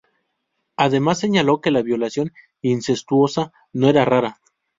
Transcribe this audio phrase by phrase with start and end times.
[0.77, 4.41] Además, señaló que la violación incestuosa no era rara.